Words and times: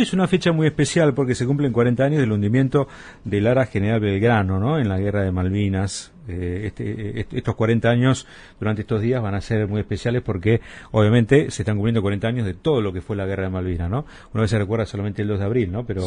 Hoy 0.00 0.04
es 0.04 0.14
una 0.14 0.26
fecha 0.26 0.50
muy 0.50 0.66
especial 0.66 1.12
porque 1.12 1.34
se 1.34 1.44
cumplen 1.44 1.72
40 1.72 2.02
años 2.02 2.20
del 2.20 2.32
hundimiento 2.32 2.88
del 3.22 3.46
Ara 3.46 3.66
General 3.66 4.00
Belgrano, 4.00 4.58
¿no? 4.58 4.78
En 4.78 4.88
la 4.88 4.98
Guerra 4.98 5.24
de 5.24 5.30
Malvinas. 5.30 6.10
Eh, 6.28 6.62
este, 6.66 7.26
estos 7.36 7.54
40 7.54 7.88
años 7.88 8.26
durante 8.58 8.82
estos 8.82 9.00
días 9.00 9.22
van 9.22 9.34
a 9.34 9.40
ser 9.40 9.66
muy 9.66 9.80
especiales 9.80 10.22
porque 10.22 10.60
obviamente 10.92 11.50
se 11.50 11.62
están 11.62 11.76
cumpliendo 11.76 12.02
40 12.02 12.28
años 12.28 12.46
de 12.46 12.54
todo 12.54 12.80
lo 12.80 12.92
que 12.92 13.00
fue 13.00 13.16
la 13.16 13.26
guerra 13.26 13.44
de 13.44 13.50
Malvinas, 13.50 13.90
¿no? 13.90 14.04
Una 14.32 14.42
vez 14.42 14.50
se 14.50 14.58
recuerda 14.58 14.86
solamente 14.86 15.22
el 15.22 15.28
2 15.28 15.38
de 15.38 15.44
abril, 15.44 15.72
¿no? 15.72 15.84
Pero, 15.84 16.06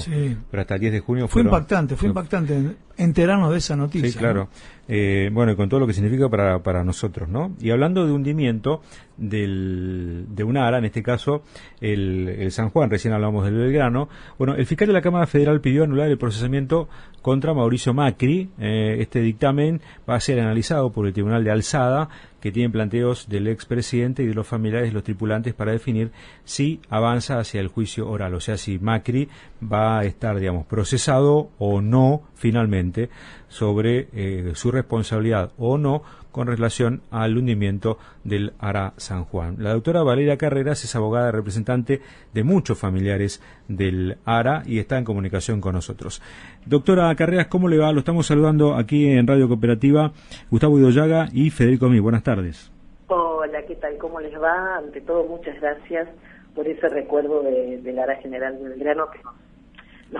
pero 0.49 0.61
hasta 0.61 0.75
el 0.75 0.81
10 0.81 0.93
de 0.93 0.99
junio 0.99 1.27
fue 1.27 1.41
impactante, 1.41 1.95
fue 1.95 2.09
impactante 2.09 2.75
enterarnos 2.97 3.51
de 3.51 3.57
esa 3.57 3.75
noticia. 3.75 4.09
Sí, 4.09 4.17
claro. 4.17 4.49
Eh, 4.87 5.29
bueno, 5.31 5.53
y 5.53 5.55
con 5.55 5.69
todo 5.69 5.79
lo 5.79 5.87
que 5.87 5.93
significa 5.93 6.29
para, 6.29 6.61
para 6.61 6.83
nosotros, 6.83 7.29
¿no? 7.29 7.55
Y 7.59 7.71
hablando 7.71 8.05
de 8.05 8.11
hundimiento 8.11 8.81
del, 9.17 10.25
de 10.29 10.43
un 10.43 10.57
ARA, 10.57 10.77
en 10.77 10.85
este 10.85 11.01
caso 11.01 11.43
el, 11.79 12.27
el 12.27 12.51
San 12.51 12.69
Juan, 12.69 12.89
recién 12.89 13.13
hablamos 13.13 13.45
del 13.45 13.55
Belgrano, 13.55 14.09
bueno, 14.37 14.55
el 14.55 14.65
fiscal 14.65 14.87
de 14.87 14.93
la 14.93 15.01
Cámara 15.01 15.25
Federal 15.25 15.61
pidió 15.61 15.83
anular 15.83 16.09
el 16.09 16.17
procesamiento 16.17 16.89
contra 17.21 17.53
Mauricio 17.53 17.93
Macri. 17.93 18.49
Eh, 18.59 18.97
este 18.99 19.21
dictamen 19.21 19.81
va 20.09 20.15
a 20.15 20.19
ser 20.19 20.39
analizado 20.39 20.91
por 20.91 21.07
el 21.07 21.13
Tribunal 21.13 21.43
de 21.43 21.51
Alzada, 21.51 22.09
que 22.41 22.51
tiene 22.51 22.69
planteos 22.69 23.29
del 23.29 23.47
expresidente 23.47 24.23
y 24.23 24.27
de 24.27 24.33
los 24.33 24.45
familiares 24.45 24.89
de 24.89 24.93
los 24.93 25.03
tripulantes 25.03 25.53
para 25.53 25.71
definir 25.71 26.11
si 26.43 26.81
avanza 26.89 27.39
hacia 27.39 27.61
el 27.61 27.69
juicio 27.69 28.09
oral, 28.09 28.33
o 28.33 28.39
sea, 28.39 28.57
si 28.57 28.79
Macri 28.79 29.29
va 29.61 29.99
a 29.99 30.03
estar, 30.03 30.37
digamos, 30.39 30.65
procesado 30.65 31.49
o 31.57 31.81
no 31.81 32.23
finalmente 32.35 33.09
sobre 33.53 34.07
eh, 34.13 34.51
su 34.55 34.71
responsabilidad 34.71 35.51
o 35.59 35.77
no 35.77 36.01
con 36.31 36.47
relación 36.47 37.03
al 37.11 37.37
hundimiento 37.37 37.99
del 38.23 38.53
Ara 38.57 38.93
San 38.97 39.25
Juan. 39.25 39.57
La 39.59 39.73
doctora 39.73 40.01
Valeria 40.01 40.37
Carreras 40.37 40.83
es 40.83 40.95
abogada 40.95 41.31
representante 41.31 42.01
de 42.33 42.43
muchos 42.43 42.79
familiares 42.79 43.43
del 43.67 44.17
ARA 44.25 44.63
y 44.65 44.79
está 44.79 44.97
en 44.97 45.05
comunicación 45.05 45.61
con 45.61 45.75
nosotros. 45.75 46.19
Doctora 46.65 47.13
Carreras, 47.15 47.45
¿cómo 47.45 47.67
le 47.67 47.77
va? 47.77 47.91
Lo 47.91 47.99
estamos 47.99 48.25
saludando 48.25 48.73
aquí 48.73 49.07
en 49.07 49.27
Radio 49.27 49.47
Cooperativa 49.47 50.11
Gustavo 50.49 50.79
Idoyaga 50.79 51.27
y 51.31 51.51
Federico 51.51 51.89
Mí. 51.89 51.99
Buenas 51.99 52.23
tardes. 52.23 52.71
Hola, 53.07 53.63
¿qué 53.67 53.75
tal? 53.75 53.97
¿Cómo 53.99 54.19
les 54.19 54.33
va? 54.33 54.77
Ante 54.77 54.99
todo, 55.01 55.25
muchas 55.25 55.61
gracias 55.61 56.09
por 56.55 56.67
ese 56.67 56.89
recuerdo 56.89 57.43
del 57.43 57.99
ARA 57.99 58.15
General 58.15 58.57
Belgrano 58.59 59.11
que 59.11 59.19
nos 59.21 59.42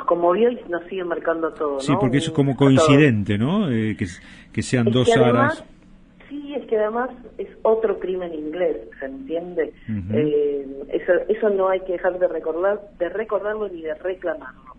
conmovió 0.01 0.49
y 0.49 0.59
nos 0.69 0.83
sigue 0.85 1.03
marcando 1.03 1.51
todo. 1.53 1.79
Sí, 1.79 1.93
porque 1.99 2.17
eso 2.17 2.31
es 2.31 2.35
como 2.35 2.55
coincidente, 2.55 3.37
¿no? 3.37 3.71
Eh, 3.71 3.95
que, 3.97 4.61
sean 4.61 4.85
dos 4.85 5.15
aras. 5.15 5.63
Sí, 6.29 6.53
es 6.55 6.65
que 6.65 6.77
además 6.77 7.11
es 7.37 7.47
otro 7.61 7.99
crimen 7.99 8.33
inglés, 8.33 8.77
¿se 8.99 9.05
entiende? 9.05 9.73
Eh, 10.11 10.67
eso, 10.89 11.13
eso 11.29 11.49
no 11.49 11.69
hay 11.69 11.81
que 11.81 11.93
dejar 11.93 12.17
de 12.17 12.27
recordar, 12.27 12.81
de 12.97 13.09
recordarlo 13.09 13.69
ni 13.69 13.81
de 13.81 13.93
reclamarlo. 13.95 14.73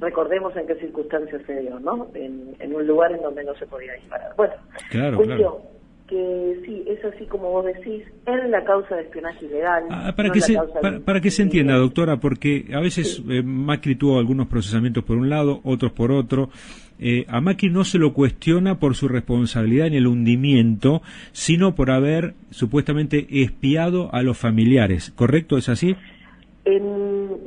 Recordemos 0.00 0.54
en 0.56 0.66
qué 0.66 0.74
circunstancias 0.74 1.40
se 1.46 1.60
dio, 1.60 1.80
¿no? 1.80 2.08
En, 2.14 2.74
un 2.74 2.86
lugar 2.86 3.12
en 3.12 3.22
donde 3.22 3.44
no 3.44 3.54
se 3.54 3.66
podía 3.66 3.94
disparar. 3.94 4.34
Bueno, 4.36 4.54
claro, 4.90 5.18
claro 5.20 5.75
que 6.06 6.62
sí, 6.64 6.84
es 6.86 7.04
así 7.04 7.26
como 7.26 7.50
vos 7.50 7.64
decís, 7.64 8.04
en 8.26 8.50
la 8.50 8.64
causa 8.64 8.96
de 8.96 9.02
espionaje 9.02 9.44
ilegal. 9.46 9.84
Ah, 9.90 10.12
para, 10.16 10.30
que 10.30 10.40
se, 10.40 10.56
para, 11.04 11.20
que 11.20 11.30
se 11.30 11.42
entienda, 11.42 11.76
doctora, 11.76 12.18
porque 12.18 12.66
a 12.72 12.80
veces 12.80 13.22
eh, 13.28 13.42
Macri 13.42 13.96
tuvo 13.96 14.18
algunos 14.18 14.46
procesamientos 14.46 15.04
por 15.04 15.16
un 15.16 15.28
lado, 15.28 15.60
otros 15.64 15.92
por 15.92 16.12
otro. 16.12 16.50
Eh, 16.98 17.26
a 17.28 17.40
Macri 17.40 17.70
no 17.70 17.84
se 17.84 17.98
lo 17.98 18.14
cuestiona 18.14 18.78
por 18.78 18.94
su 18.94 19.08
responsabilidad 19.08 19.88
en 19.88 19.94
el 19.94 20.06
hundimiento, 20.06 21.02
sino 21.32 21.74
por 21.74 21.90
haber 21.90 22.34
supuestamente 22.50 23.26
espiado 23.42 24.08
a 24.12 24.22
los 24.22 24.38
familiares. 24.38 25.12
¿Correcto? 25.14 25.58
¿Es 25.58 25.68
así? 25.68 25.96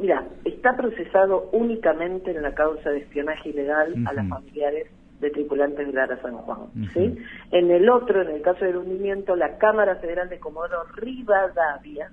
mira, 0.01 0.25
está 0.45 0.77
procesado 0.77 1.49
únicamente 1.51 2.31
en 2.31 2.41
la 2.41 2.53
causa 2.53 2.89
de 2.89 2.99
espionaje 2.99 3.49
ilegal 3.49 3.93
a 4.05 4.13
los 4.13 4.29
familiares 4.29 4.87
de 5.19 5.29
tripulantes 5.31 5.85
de 5.85 5.93
Lara 5.93 6.21
San 6.21 6.37
Juan. 6.37 6.67
¿sí? 6.93 7.17
En 7.51 7.71
el 7.71 7.89
otro, 7.89 8.21
en 8.21 8.29
el 8.29 8.41
caso 8.41 8.65
del 8.65 8.77
hundimiento, 8.77 9.35
la 9.35 9.57
Cámara 9.57 9.95
Federal 9.97 10.29
de 10.29 10.39
Comodoro 10.39 10.83
Rivadavia, 10.95 12.09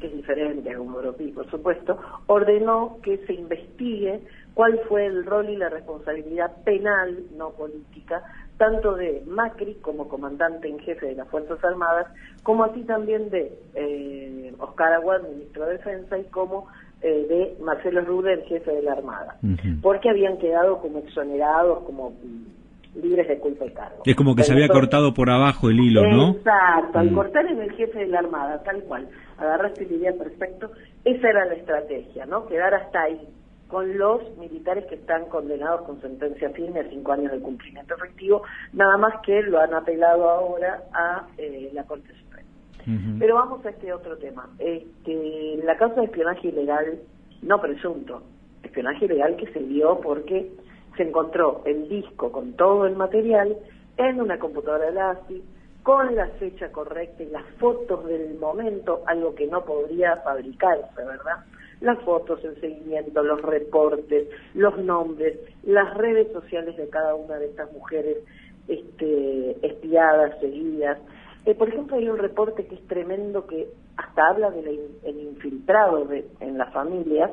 que 0.00 0.06
es 0.06 0.16
diferente 0.16 0.70
a 0.70 0.76
Comodoro 0.76 1.16
Pi, 1.16 1.32
por 1.32 1.50
supuesto, 1.50 1.98
ordenó 2.26 2.98
que 3.02 3.18
se 3.26 3.34
investigue 3.34 4.20
cuál 4.54 4.80
fue 4.88 5.06
el 5.06 5.24
rol 5.26 5.48
y 5.48 5.56
la 5.56 5.68
responsabilidad 5.68 6.62
penal, 6.64 7.24
no 7.36 7.50
política, 7.50 8.22
tanto 8.56 8.94
de 8.94 9.22
Macri 9.26 9.74
como 9.76 10.08
comandante 10.08 10.68
en 10.68 10.78
jefe 10.78 11.06
de 11.06 11.14
las 11.16 11.28
Fuerzas 11.28 11.62
Armadas, 11.64 12.06
como 12.42 12.64
así 12.64 12.82
también 12.84 13.30
de 13.30 13.52
eh, 13.74 14.54
Oscar 14.58 14.92
Aguad, 14.92 15.22
ministro 15.22 15.66
de 15.66 15.72
Defensa, 15.72 16.18
y 16.18 16.24
como 16.24 16.68
eh, 17.06 17.26
de 17.28 17.62
Marcelo 17.62 18.00
Ruder, 18.00 18.44
jefe 18.46 18.70
de 18.70 18.80
la 18.80 18.92
Armada, 18.92 19.36
porque 19.82 20.08
habían 20.08 20.38
quedado 20.38 20.78
como 20.78 21.00
exonerados, 21.00 21.84
como 21.84 22.12
mm, 22.12 23.02
libres 23.02 23.28
de 23.28 23.38
culpa 23.40 23.66
y 23.66 23.70
cargo. 23.72 24.02
Es 24.06 24.16
como 24.16 24.34
que 24.34 24.42
se 24.42 24.54
había 24.54 24.68
cortado 24.68 25.12
por 25.12 25.28
abajo 25.28 25.68
el 25.68 25.80
hilo, 25.80 26.06
¿no? 26.06 26.30
Exacto, 26.30 26.98
al 26.98 27.10
mm. 27.10 27.14
cortar 27.14 27.44
en 27.44 27.60
el 27.60 27.72
jefe 27.72 27.98
de 27.98 28.06
la 28.06 28.20
Armada, 28.20 28.62
tal 28.62 28.82
cual, 28.84 29.06
agarraste 29.36 29.84
la 29.84 29.92
idea 29.92 30.12
perfecto, 30.14 30.70
esa 31.04 31.28
era 31.28 31.44
la 31.44 31.52
estrategia, 31.52 32.24
¿no? 32.24 32.46
Quedar 32.46 32.72
hasta 32.72 33.02
ahí 33.02 33.20
con 33.68 33.98
los 33.98 34.22
militares 34.38 34.86
que 34.86 34.94
están 34.94 35.26
condenados 35.26 35.82
con 35.82 36.00
sentencia 36.00 36.48
firme 36.50 36.80
a 36.80 36.88
cinco 36.88 37.12
años 37.12 37.32
de 37.32 37.40
cumplimiento 37.40 37.96
efectivo, 37.96 38.44
nada 38.72 38.96
más 38.96 39.20
que 39.26 39.42
lo 39.42 39.60
han 39.60 39.74
apelado 39.74 40.30
ahora 40.30 40.84
a 40.94 41.26
eh, 41.36 41.70
la 41.74 41.84
Corte 41.84 42.14
pero 43.18 43.36
vamos 43.36 43.64
a 43.64 43.70
este 43.70 43.92
otro 43.92 44.16
tema. 44.18 44.48
Este, 44.58 45.60
la 45.64 45.76
causa 45.76 46.00
de 46.00 46.06
espionaje 46.06 46.48
ilegal, 46.48 46.98
no 47.42 47.60
presunto, 47.60 48.22
espionaje 48.62 49.06
ilegal 49.06 49.36
que 49.36 49.52
se 49.52 49.60
dio 49.60 50.00
porque 50.00 50.50
se 50.96 51.02
encontró 51.02 51.62
el 51.64 51.88
disco 51.88 52.30
con 52.30 52.52
todo 52.54 52.86
el 52.86 52.96
material 52.96 53.56
en 53.96 54.20
una 54.20 54.38
computadora 54.38 54.90
de 54.90 55.00
ASI, 55.00 55.42
con 55.82 56.14
la 56.14 56.28
fecha 56.38 56.72
correcta 56.72 57.22
y 57.22 57.26
las 57.26 57.44
fotos 57.58 58.06
del 58.06 58.38
momento, 58.38 59.02
algo 59.06 59.34
que 59.34 59.46
no 59.46 59.64
podría 59.64 60.16
fabricarse, 60.16 60.96
¿verdad? 60.96 61.44
Las 61.80 62.00
fotos, 62.00 62.42
el 62.44 62.58
seguimiento, 62.60 63.22
los 63.22 63.42
reportes, 63.42 64.28
los 64.54 64.78
nombres, 64.78 65.38
las 65.62 65.94
redes 65.94 66.32
sociales 66.32 66.76
de 66.76 66.88
cada 66.88 67.14
una 67.14 67.36
de 67.36 67.46
estas 67.46 67.70
mujeres 67.72 68.16
este, 68.66 69.66
espiadas, 69.66 70.38
seguidas, 70.40 70.98
eh, 71.46 71.54
por 71.54 71.68
ejemplo, 71.68 71.96
hay 71.96 72.08
un 72.08 72.18
reporte 72.18 72.66
que 72.66 72.74
es 72.74 72.86
tremendo 72.86 73.46
que 73.46 73.68
hasta 73.96 74.28
habla 74.28 74.50
del 74.50 74.90
infiltrado 75.06 76.04
de, 76.06 76.26
en 76.40 76.58
las 76.58 76.72
familias, 76.72 77.30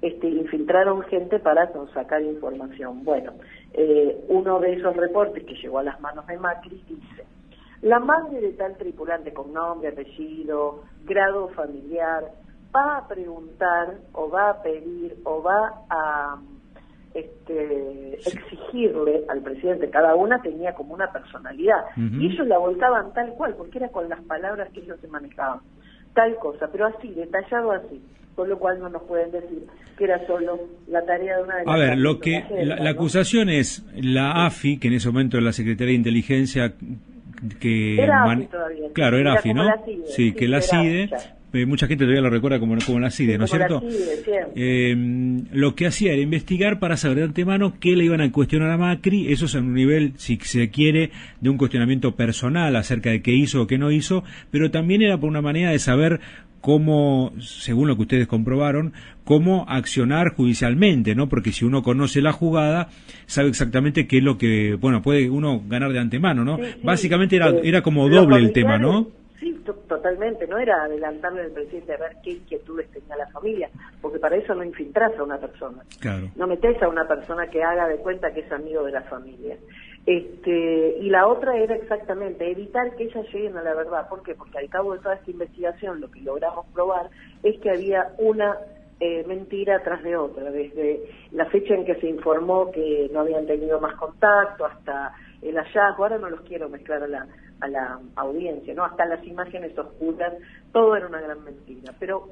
este, 0.00 0.28
infiltraron 0.28 1.02
gente 1.02 1.40
para 1.40 1.72
sacar 1.92 2.22
información. 2.22 3.02
Bueno, 3.04 3.32
eh, 3.72 4.24
uno 4.28 4.60
de 4.60 4.74
esos 4.74 4.96
reportes 4.96 5.44
que 5.44 5.54
llegó 5.54 5.78
a 5.78 5.82
las 5.82 6.00
manos 6.00 6.26
de 6.26 6.38
Macri 6.38 6.82
dice, 6.88 7.24
la 7.82 7.98
madre 7.98 8.40
de 8.40 8.52
tal 8.52 8.76
tripulante 8.76 9.32
con 9.32 9.52
nombre, 9.52 9.88
apellido, 9.88 10.84
grado 11.04 11.48
familiar, 11.48 12.24
va 12.74 12.98
a 12.98 13.08
preguntar 13.08 13.98
o 14.12 14.28
va 14.28 14.50
a 14.50 14.62
pedir 14.62 15.16
o 15.24 15.42
va 15.42 15.82
a 15.90 16.38
este, 17.20 18.14
exigirle 18.14 19.22
al 19.28 19.40
presidente, 19.42 19.90
cada 19.90 20.14
una 20.14 20.40
tenía 20.42 20.74
como 20.74 20.94
una 20.94 21.10
personalidad, 21.12 21.84
y 21.96 22.26
ellos 22.26 22.46
la 22.46 22.58
voltaban 22.58 23.12
tal 23.12 23.30
cual, 23.34 23.54
porque 23.56 23.78
era 23.78 23.88
con 23.88 24.08
las 24.08 24.20
palabras 24.22 24.68
que 24.72 24.80
ellos 24.80 24.98
se 25.00 25.08
manejaban, 25.08 25.60
tal 26.14 26.36
cosa, 26.36 26.68
pero 26.70 26.86
así, 26.86 27.08
detallado 27.08 27.72
así, 27.72 28.00
con 28.34 28.48
lo 28.48 28.58
cual 28.58 28.78
no 28.78 28.88
nos 28.88 29.02
pueden 29.02 29.32
decir 29.32 29.66
que 29.96 30.04
era 30.04 30.24
solo 30.26 30.60
la 30.86 31.04
tarea 31.04 31.38
de 31.38 31.42
una 31.42 31.56
de 31.56 31.64
las... 31.64 31.74
A 31.74 31.78
ver, 31.78 31.98
lo 31.98 32.20
que 32.20 32.44
la, 32.62 32.90
acusación 32.90 33.48
es 33.48 33.84
la 33.96 34.46
AFI, 34.46 34.78
que 34.78 34.88
en 34.88 34.94
ese 34.94 35.08
momento 35.08 35.38
era 35.38 35.46
la 35.46 35.52
Secretaría 35.52 35.92
de 35.92 35.96
Inteligencia 35.96 36.74
que... 37.58 38.00
Era 38.00 38.22
AFI 38.24 38.46
todavía. 38.46 38.88
Claro, 38.92 39.18
era, 39.18 39.34
AFI, 39.34 39.54
¿no? 39.54 39.64
Sí, 40.06 40.32
que 40.34 40.46
la 40.46 40.60
CIDE 40.60 41.10
eh, 41.52 41.66
mucha 41.66 41.86
gente 41.86 42.04
todavía 42.04 42.22
lo 42.22 42.30
recuerda 42.30 42.60
como, 42.60 42.76
como 42.84 43.00
la 43.00 43.10
CIDE, 43.10 43.38
¿no 43.38 43.44
es 43.44 43.50
cierto? 43.50 43.82
Eh, 44.54 44.94
lo 45.52 45.74
que 45.74 45.86
hacía 45.86 46.12
era 46.12 46.20
investigar 46.20 46.78
para 46.78 46.96
saber 46.96 47.18
de 47.18 47.24
antemano 47.24 47.74
qué 47.80 47.96
le 47.96 48.04
iban 48.04 48.20
a 48.20 48.30
cuestionar 48.30 48.70
a 48.70 48.76
Macri, 48.76 49.32
eso 49.32 49.46
es 49.46 49.54
en 49.54 49.64
un 49.64 49.74
nivel, 49.74 50.12
si 50.16 50.38
se 50.42 50.68
quiere, 50.70 51.10
de 51.40 51.50
un 51.50 51.56
cuestionamiento 51.56 52.14
personal 52.14 52.76
acerca 52.76 53.10
de 53.10 53.22
qué 53.22 53.32
hizo 53.32 53.62
o 53.62 53.66
qué 53.66 53.78
no 53.78 53.90
hizo, 53.90 54.24
pero 54.50 54.70
también 54.70 55.02
era 55.02 55.18
por 55.18 55.30
una 55.30 55.40
manera 55.40 55.70
de 55.70 55.78
saber 55.78 56.20
cómo, 56.60 57.32
según 57.40 57.88
lo 57.88 57.96
que 57.96 58.02
ustedes 58.02 58.26
comprobaron, 58.26 58.92
cómo 59.24 59.64
accionar 59.68 60.34
judicialmente, 60.34 61.14
¿no? 61.14 61.28
Porque 61.28 61.52
si 61.52 61.64
uno 61.64 61.82
conoce 61.82 62.20
la 62.20 62.32
jugada, 62.32 62.88
sabe 63.26 63.48
exactamente 63.48 64.06
qué 64.06 64.18
es 64.18 64.24
lo 64.24 64.38
que, 64.38 64.74
bueno, 64.74 65.02
puede 65.02 65.30
uno 65.30 65.62
ganar 65.66 65.92
de 65.92 66.00
antemano, 66.00 66.44
¿no? 66.44 66.58
Básicamente 66.82 67.36
era, 67.36 67.52
era 67.62 67.82
como 67.82 68.08
doble 68.08 68.38
el 68.38 68.52
tema, 68.52 68.78
¿no? 68.78 69.17
Totalmente, 69.88 70.46
no 70.46 70.58
era 70.58 70.84
adelantarle 70.84 71.42
al 71.42 71.50
presidente 71.50 71.94
a 71.94 71.96
ver 71.96 72.16
qué 72.22 72.32
inquietudes 72.32 72.90
tenía 72.90 73.16
la 73.16 73.26
familia, 73.28 73.70
porque 74.02 74.18
para 74.18 74.36
eso 74.36 74.54
no 74.54 74.62
infiltras 74.62 75.18
a 75.18 75.22
una 75.22 75.38
persona. 75.38 75.82
No 76.36 76.46
metes 76.46 76.82
a 76.82 76.88
una 76.88 77.08
persona 77.08 77.46
que 77.46 77.62
haga 77.62 77.88
de 77.88 77.96
cuenta 77.96 78.32
que 78.32 78.40
es 78.40 78.52
amigo 78.52 78.84
de 78.84 78.92
la 78.92 79.00
familia. 79.02 79.56
Este, 80.04 80.98
y 81.00 81.08
la 81.08 81.26
otra 81.26 81.56
era 81.56 81.74
exactamente 81.74 82.50
evitar 82.50 82.94
que 82.96 83.04
ellas 83.04 83.26
lleguen 83.32 83.56
a 83.56 83.62
la 83.62 83.74
verdad. 83.74 84.08
¿Por 84.10 84.22
qué? 84.22 84.34
Porque 84.34 84.58
al 84.58 84.68
cabo 84.68 84.92
de 84.92 85.00
toda 85.00 85.14
esta 85.14 85.30
investigación 85.30 86.00
lo 86.00 86.10
que 86.10 86.20
logramos 86.20 86.66
probar 86.74 87.08
es 87.42 87.58
que 87.60 87.70
había 87.70 88.12
una 88.18 88.58
eh, 89.00 89.24
mentira 89.26 89.82
tras 89.82 90.02
de 90.02 90.16
otra, 90.16 90.50
desde 90.50 91.00
la 91.32 91.46
fecha 91.46 91.74
en 91.74 91.86
que 91.86 91.94
se 91.94 92.08
informó 92.08 92.70
que 92.70 93.08
no 93.12 93.20
habían 93.20 93.46
tenido 93.46 93.80
más 93.80 93.94
contacto 93.94 94.66
hasta 94.66 95.14
el 95.40 95.56
hallazgo, 95.56 96.02
ahora 96.02 96.18
no 96.18 96.28
los 96.28 96.40
quiero 96.42 96.68
mezclar 96.68 97.04
a 97.04 97.06
la, 97.06 97.26
a 97.60 97.68
la 97.68 97.98
audiencia, 98.16 98.74
¿no? 98.74 98.84
Hasta 98.84 99.06
las 99.06 99.24
imágenes 99.26 99.76
oscuras, 99.78 100.32
todo 100.72 100.96
era 100.96 101.06
una 101.06 101.20
gran 101.20 101.42
mentira. 101.44 101.92
Pero 101.98 102.28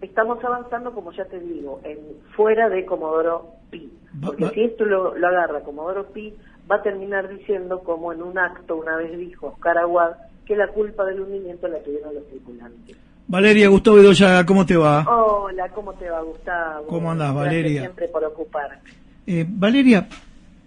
estamos 0.00 0.42
avanzando, 0.44 0.92
como 0.92 1.12
ya 1.12 1.24
te 1.26 1.38
digo, 1.38 1.80
en 1.84 1.98
fuera 2.34 2.68
de 2.68 2.84
Comodoro 2.84 3.52
Pi. 3.70 3.92
Porque 4.24 4.48
si 4.50 4.62
esto 4.62 4.84
lo, 4.84 5.16
lo 5.16 5.28
agarra 5.28 5.60
Comodoro 5.60 6.06
Pi, 6.06 6.34
va 6.70 6.76
a 6.76 6.82
terminar 6.82 7.28
diciendo, 7.28 7.80
como 7.80 8.12
en 8.12 8.22
un 8.22 8.38
acto 8.38 8.76
una 8.76 8.96
vez 8.96 9.16
dijo 9.18 9.48
Oscar 9.48 9.78
Aguad, 9.78 10.12
que 10.46 10.56
la 10.56 10.68
culpa 10.68 11.04
del 11.04 11.20
hundimiento 11.20 11.68
la 11.68 11.78
tuvieron 11.80 12.14
los 12.14 12.26
tripulantes. 12.28 12.96
Valeria, 13.28 13.68
Gustavo 13.68 13.98
Bedoya, 13.98 14.44
¿cómo 14.44 14.66
te 14.66 14.76
va? 14.76 15.04
Hola, 15.08 15.68
¿cómo 15.68 15.92
te 15.94 16.10
va, 16.10 16.20
Gustavo? 16.20 16.86
¿Cómo 16.88 17.12
andás, 17.12 17.32
Valeria? 17.32 17.82
siempre 17.82 18.08
por 18.08 18.24
ocuparte. 18.24 18.90
Eh, 19.26 19.46
Valeria, 19.48 20.08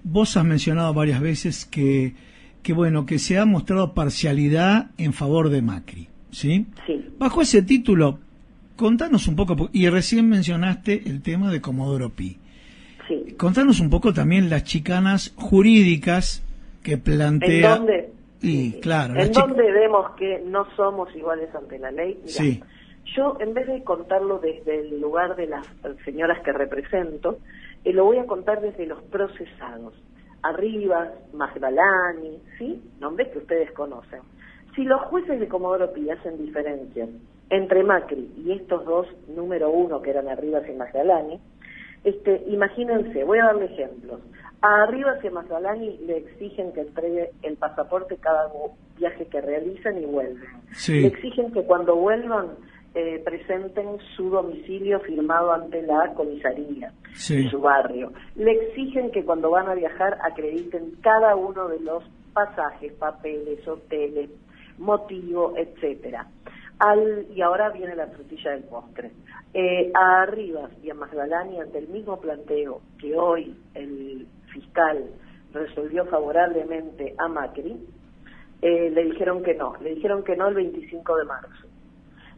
vos 0.04 0.38
has 0.38 0.46
mencionado 0.46 0.94
varias 0.94 1.20
veces 1.20 1.66
que, 1.66 2.14
que, 2.64 2.74
bueno, 2.74 3.06
que 3.06 3.20
se 3.20 3.38
ha 3.38 3.46
mostrado 3.46 3.94
parcialidad 3.94 4.92
en 4.98 5.14
favor 5.14 5.50
de 5.50 5.62
Macri, 5.62 6.08
¿sí? 6.32 6.66
Sí. 6.88 7.06
Bajo 7.20 7.42
ese 7.42 7.62
título, 7.62 8.20
contanos 8.76 9.28
un 9.28 9.36
poco, 9.36 9.70
y 9.72 9.88
recién 9.90 10.30
mencionaste 10.30 11.04
el 11.06 11.22
tema 11.22 11.52
de 11.52 11.62
Comodoro 11.62 12.10
Pi. 12.10 12.38
Sí. 13.08 13.36
Contanos 13.38 13.80
un 13.80 13.90
poco 13.90 14.14
también 14.14 14.50
las 14.50 14.64
chicanas 14.64 15.34
jurídicas 15.36 16.42
que 16.82 16.98
plantea... 16.98 17.74
¿En 17.74 17.80
dónde? 17.80 18.10
Y, 18.42 18.74
claro, 18.82 19.18
¿En 19.18 19.32
dónde 19.32 19.72
vemos 19.72 20.12
que 20.18 20.42
no 20.46 20.68
somos 20.76 21.14
iguales 21.16 21.54
ante 21.56 21.80
la 21.80 21.92
ley? 21.92 22.18
Mirá, 22.22 22.28
Sí. 22.28 22.62
Yo, 23.16 23.38
en 23.40 23.54
vez 23.54 23.68
de 23.68 23.84
contarlo 23.84 24.40
desde 24.40 24.80
el 24.82 25.00
lugar 25.00 25.36
de 25.36 25.48
las 25.48 25.66
señoras 26.04 26.40
que 26.42 26.52
represento, 26.52 27.40
eh, 27.84 27.94
lo 27.94 28.06
voy 28.06 28.18
a 28.18 28.26
contar 28.26 28.62
desde 28.62 28.86
los 28.86 29.02
procesados. 29.04 29.94
Arribas, 30.44 31.10
Magdalani, 31.34 32.42
¿sí? 32.58 32.82
Nombres 33.00 33.30
que 33.30 33.40
ustedes 33.40 33.72
conocen. 33.72 34.22
Si 34.76 34.84
los 34.84 35.02
jueces 35.04 35.40
de 35.40 35.48
Comodoro 35.48 35.94
Pi 35.94 36.10
hacen 36.10 36.38
diferencias 36.38 37.10
entre 37.50 37.84
Macri 37.84 38.32
y 38.38 38.52
estos 38.52 38.86
dos, 38.86 39.08
número 39.28 39.70
uno, 39.70 40.02
que 40.02 40.10
eran 40.10 40.28
Arribas 40.28 40.68
y 40.68 40.74
Magdalani, 40.74 41.40
este, 42.04 42.44
imagínense, 42.48 43.24
voy 43.24 43.40
a 43.40 43.46
darle 43.46 43.66
ejemplos. 43.66 44.20
A 44.62 44.84
Arribas 44.84 45.24
y 45.24 45.28
a 45.28 45.32
Magdalani 45.32 45.98
le 46.00 46.18
exigen 46.18 46.74
que 46.74 46.82
entregue 46.82 47.32
el 47.42 47.56
pasaporte 47.56 48.18
cada 48.18 48.52
viaje 48.98 49.26
que 49.28 49.42
realizan 49.42 50.02
y 50.02 50.06
vuelven. 50.06 50.48
Sí. 50.72 51.02
Le 51.02 51.08
exigen 51.08 51.52
que 51.52 51.64
cuando 51.64 51.96
vuelvan 51.96 52.50
eh, 52.96 53.22
presenten 53.26 53.98
su 54.16 54.30
domicilio 54.30 55.00
firmado 55.00 55.52
ante 55.52 55.82
la 55.82 56.14
comisaría 56.14 56.92
Sí. 57.14 57.44
de 57.44 57.50
su 57.50 57.60
barrio. 57.60 58.12
Le 58.36 58.52
exigen 58.52 59.12
que 59.12 59.24
cuando 59.24 59.50
van 59.52 59.68
a 59.68 59.76
viajar 59.76 60.18
acrediten 60.24 60.94
cada 61.02 61.36
uno 61.36 61.68
de 61.68 61.80
los 61.80 62.04
pasajes, 62.34 62.92
papeles, 62.94 63.68
hoteles, 63.68 64.30
motivo, 64.78 65.54
etcétera. 65.58 66.28
Al, 66.80 67.28
y 67.36 67.42
ahora 67.42 67.70
viene 67.70 67.96
la 67.96 68.08
frutilla 68.08 68.52
del 68.52 68.64
postre. 68.64 69.12
Eh, 69.54 69.92
a 69.94 70.24
Arribas 70.24 70.72
y 70.82 70.90
a 70.90 70.96
Magdalani, 70.96 71.60
ante 71.60 71.78
el 71.78 71.88
mismo 71.88 72.20
planteo 72.20 72.82
que 73.00 73.16
hoy 73.16 73.56
el 73.76 74.28
fiscal 74.52 75.06
resolvió 75.54 76.06
favorablemente 76.06 77.14
a 77.20 77.28
Macri, 77.28 77.78
eh, 78.62 78.90
le 78.90 79.04
dijeron 79.06 79.44
que 79.44 79.54
no, 79.54 79.76
le 79.82 79.94
dijeron 79.96 80.24
que 80.24 80.36
no 80.36 80.48
el 80.48 80.56
25 80.56 81.18
de 81.18 81.26
marzo. 81.26 81.68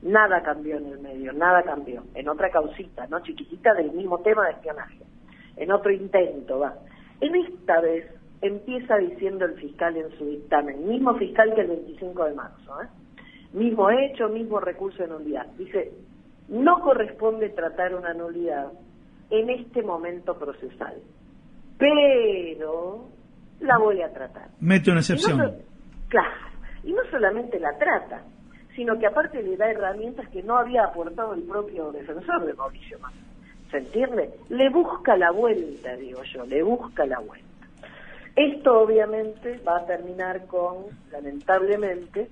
Nada 0.05 0.43
cambió 0.43 0.77
en 0.77 0.85
el 0.85 0.99
medio, 0.99 1.33
nada 1.33 1.63
cambió. 1.63 2.03
En 2.13 2.29
otra 2.29 2.51
causita, 2.51 3.07
¿no? 3.07 3.21
Chiquitita 3.21 3.73
del 3.73 3.91
mismo 3.91 4.19
tema 4.19 4.45
de 4.45 4.51
espionaje. 4.51 4.99
En 5.57 5.71
otro 5.71 5.91
intento, 5.91 6.59
va. 6.59 6.75
En 7.21 7.35
esta 7.35 7.81
vez 7.81 8.05
empieza 8.41 8.97
diciendo 8.97 9.45
el 9.45 9.55
fiscal 9.55 9.97
en 9.97 10.11
su 10.17 10.25
dictamen, 10.25 10.87
mismo 10.87 11.15
fiscal 11.15 11.55
que 11.55 11.61
el 11.61 11.67
25 11.67 12.25
de 12.25 12.33
marzo, 12.35 12.81
¿eh? 12.83 12.87
Mismo 13.53 13.89
hecho, 13.89 14.29
mismo 14.29 14.59
recurso 14.59 15.01
de 15.01 15.09
nulidad. 15.09 15.47
Dice, 15.57 15.91
no 16.49 16.81
corresponde 16.81 17.49
tratar 17.49 17.95
una 17.95 18.13
nulidad 18.13 18.67
en 19.31 19.49
este 19.49 19.81
momento 19.81 20.37
procesal, 20.37 20.97
pero 21.79 23.05
la 23.59 23.77
voy 23.79 24.01
a 24.01 24.13
tratar. 24.13 24.49
Mete 24.59 24.91
una 24.91 24.99
Y 24.99 25.01
no 25.09 25.15
excepción. 25.15 25.53
claro, 26.09 26.35
y 26.83 26.93
no 26.93 27.01
solamente 27.09 27.59
la 27.59 27.77
trata, 27.77 28.21
sino 28.75 28.99
que 28.99 29.07
aparte 29.07 29.41
le 29.41 29.57
da 29.57 29.69
herramientas 29.69 30.27
que 30.29 30.43
no 30.43 30.57
había 30.57 30.83
aportado 30.83 31.33
el 31.33 31.43
propio 31.43 31.91
defensor 31.91 32.45
de 32.45 32.53
Mauricio 32.53 32.99
Macri. 32.99 33.19
¿Se 33.71 33.77
entiende? 33.77 34.31
Le 34.49 34.69
busca 34.69 35.17
la 35.17 35.31
vuelta, 35.31 35.95
digo 35.95 36.21
yo, 36.23 36.45
le 36.45 36.61
busca 36.61 37.05
la 37.05 37.19
vuelta. 37.19 37.45
Esto 38.35 38.81
obviamente 38.81 39.59
va 39.65 39.77
a 39.77 39.85
terminar 39.85 40.45
con, 40.47 40.87
lamentablemente, 41.11 42.29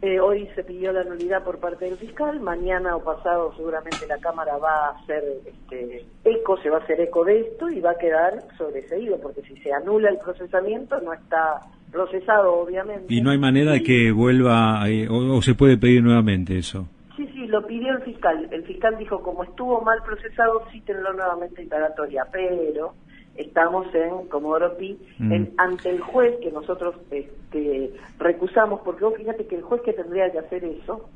eh, 0.00 0.18
hoy 0.18 0.48
se 0.54 0.64
pidió 0.64 0.92
la 0.92 1.04
nulidad 1.04 1.44
por 1.44 1.58
parte 1.58 1.84
del 1.84 1.96
fiscal, 1.96 2.40
mañana 2.40 2.96
o 2.96 3.04
pasado 3.04 3.54
seguramente 3.56 4.06
la 4.06 4.18
Cámara 4.18 4.56
va 4.58 4.86
a 4.86 4.90
hacer 4.90 5.22
este, 5.44 6.04
eco, 6.24 6.56
se 6.56 6.70
va 6.70 6.78
a 6.78 6.80
hacer 6.80 7.00
eco 7.00 7.24
de 7.24 7.40
esto 7.40 7.68
y 7.68 7.80
va 7.80 7.92
a 7.92 7.98
quedar 7.98 8.42
sobreseído, 8.58 9.20
porque 9.20 9.42
si 9.42 9.56
se 9.58 9.72
anula 9.72 10.10
el 10.10 10.18
procesamiento 10.18 11.00
no 11.00 11.12
está 11.12 11.60
procesado 11.92 12.54
obviamente. 12.54 13.12
Y 13.14 13.20
no 13.20 13.30
hay 13.30 13.38
manera 13.38 13.72
de 13.72 13.82
que 13.82 14.10
vuelva, 14.12 14.88
eh, 14.88 15.08
o, 15.08 15.36
o 15.36 15.42
se 15.42 15.54
puede 15.54 15.76
pedir 15.76 16.02
nuevamente 16.02 16.58
eso. 16.58 16.88
Sí, 17.16 17.28
sí, 17.34 17.46
lo 17.46 17.66
pidió 17.66 17.92
el 17.92 18.02
fiscal. 18.02 18.48
El 18.50 18.64
fiscal 18.64 18.96
dijo, 18.98 19.22
como 19.22 19.44
estuvo 19.44 19.80
mal 19.82 20.02
procesado, 20.02 20.62
cítenlo 20.72 21.12
nuevamente 21.12 21.62
indagatoria, 21.62 22.24
pero 22.32 22.94
estamos 23.36 23.86
en 23.94 24.26
Comodoro 24.28 24.76
Pi, 24.76 24.98
Mm. 25.18 25.32
en- 25.32 25.50
ante 25.58 25.90
el 25.90 26.00
juez 26.00 26.34
que 26.42 26.50
nosotros 26.50 26.96
este, 27.10 27.92
recusamos, 28.18 28.80
porque 28.82 29.04
vos 29.04 29.14
fíjate 29.16 29.46
que 29.46 29.56
el 29.56 29.62
juez 29.62 29.82
que 29.82 29.92
tendría 29.92 30.30
que 30.32 30.38
hacer 30.38 30.64
eso 30.64 31.08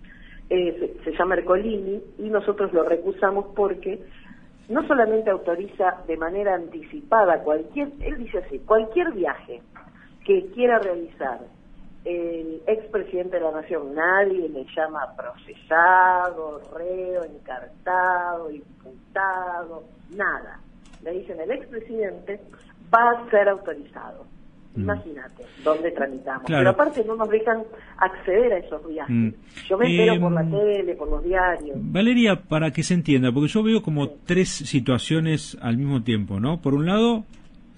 eh, 0.48 0.94
se, 1.02 1.10
se 1.10 1.18
llama 1.18 1.34
Ercolini 1.34 2.00
y 2.18 2.28
nosotros 2.30 2.72
lo 2.72 2.84
recusamos 2.84 3.46
porque 3.56 3.98
no 4.68 4.86
solamente 4.86 5.28
autoriza 5.30 5.96
de 6.06 6.16
manera 6.16 6.54
anticipada 6.54 7.40
cualquier, 7.42 7.88
él 8.00 8.16
dice 8.18 8.38
así, 8.38 8.60
cualquier 8.60 9.12
viaje 9.12 9.60
que 10.26 10.46
quiera 10.54 10.78
realizar 10.80 11.38
el 12.04 12.60
expresidente 12.66 13.36
de 13.36 13.42
la 13.42 13.52
Nación, 13.52 13.94
nadie 13.94 14.48
le 14.48 14.64
llama 14.76 15.00
procesado, 15.16 16.60
reo, 16.76 17.24
encartado, 17.24 18.50
imputado, 18.50 19.84
nada. 20.14 20.60
Le 21.02 21.12
dicen 21.12 21.40
el 21.40 21.50
expresidente 21.50 22.40
va 22.92 23.10
a 23.10 23.30
ser 23.30 23.48
autorizado. 23.48 24.24
Mm. 24.74 24.82
Imagínate 24.82 25.44
dónde 25.64 25.90
tramitamos. 25.90 26.44
Claro. 26.44 26.60
Pero 26.60 26.70
aparte 26.70 27.04
no 27.04 27.16
nos 27.16 27.28
dejan 27.28 27.62
acceder 27.98 28.52
a 28.52 28.58
esos 28.58 28.86
viajes. 28.86 29.14
Mm. 29.14 29.30
Yo 29.68 29.78
me 29.78 29.86
entero 29.86 30.14
Eh, 30.14 30.20
por 30.20 30.32
la 30.32 30.44
tele, 30.44 30.94
por 30.94 31.08
los 31.08 31.24
diarios. 31.24 31.76
Valeria, 31.80 32.36
para 32.36 32.72
que 32.72 32.82
se 32.82 32.94
entienda, 32.94 33.32
porque 33.32 33.48
yo 33.48 33.62
veo 33.62 33.82
como 33.82 34.10
tres 34.10 34.48
situaciones 34.48 35.56
al 35.60 35.76
mismo 35.76 36.02
tiempo, 36.02 36.40
¿no? 36.40 36.60
Por 36.60 36.74
un 36.74 36.86
lado, 36.86 37.24